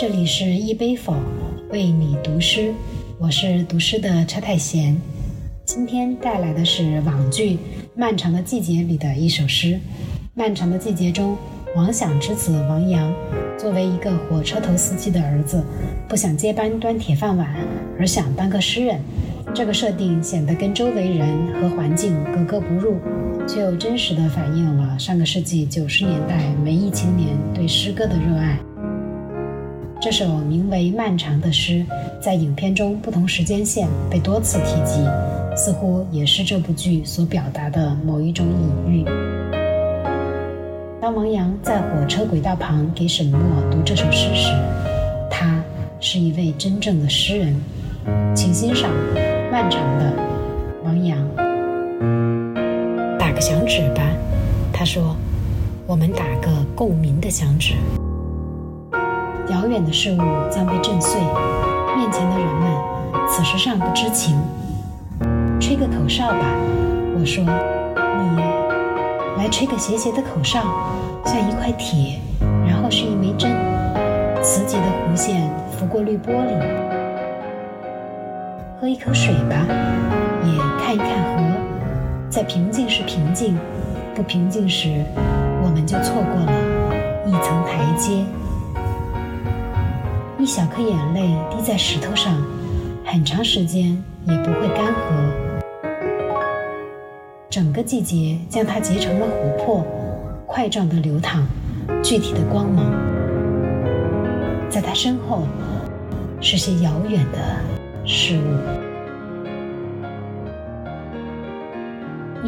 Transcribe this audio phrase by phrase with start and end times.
[0.00, 1.14] 这里是一杯否
[1.68, 2.72] 为你读诗，
[3.18, 4.98] 我是读诗的车太贤。
[5.66, 7.56] 今天带来的是网剧
[7.94, 9.74] 《漫长的季节》里的一首诗。
[10.32, 11.36] 《漫长的季节》中，
[11.76, 13.12] 王响之子王阳
[13.58, 15.62] 作为一个火车头司机的儿子，
[16.08, 17.54] 不想接班端铁饭碗，
[17.98, 18.98] 而想当个诗人。
[19.54, 21.28] 这个设定显得跟周围人
[21.60, 22.96] 和环境格格不入，
[23.46, 28.58] 却又真实地反映了上个世纪九十年代文艺青年对诗歌的热爱。
[30.00, 31.84] 这首名为《漫长》的诗，
[32.22, 35.04] 在影片中不同时间线被多次提及，
[35.54, 39.04] 似乎也是这部剧所表达的某一种隐喻。
[41.02, 43.38] 当王阳在火车轨道旁给沈墨
[43.70, 44.50] 读这首诗时，
[45.30, 45.62] 他
[46.00, 47.54] 是一位真正的诗人。
[48.34, 48.90] 请欣赏
[49.52, 50.14] 《漫长的
[50.82, 51.18] 王阳》。
[53.18, 54.02] 打个响指吧，
[54.72, 55.14] 他说
[55.86, 57.74] ：“我们打个共鸣的响指。”
[59.50, 60.16] 遥远的事物
[60.48, 61.20] 将被震碎，
[61.96, 62.70] 面前的人们
[63.28, 64.38] 此时尚不知情。
[65.60, 66.38] 吹个口哨吧，
[67.18, 70.60] 我说，你来吹个斜斜的口哨，
[71.24, 72.20] 像一块铁，
[72.66, 73.50] 然后是一枚针，
[74.40, 76.56] 磁极的弧线拂过绿玻璃。
[78.80, 79.66] 喝一口水吧，
[80.44, 81.42] 也看一看河，
[82.30, 83.58] 在平静时平静，
[84.14, 85.04] 不平静时，
[85.62, 86.52] 我们就错过了
[87.26, 88.24] 一层台阶。
[90.40, 92.34] 一小颗眼泪滴在石头上，
[93.04, 93.90] 很长时间
[94.24, 94.96] 也不会干涸。
[97.50, 99.84] 整个季节将它结成了琥珀，
[100.46, 101.46] 块状的流淌，
[102.02, 102.90] 具体的光芒。
[104.70, 105.42] 在它身后，
[106.40, 107.38] 是些遥远的
[108.06, 108.40] 事物。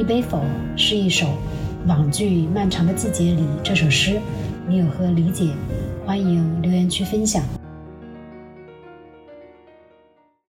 [0.01, 0.41] 一杯否
[0.79, 1.27] 是一首
[1.87, 4.19] 网剧《漫长的季节》里这首诗，
[4.67, 5.51] 你有何理解？
[6.07, 7.45] 欢迎留言区分享。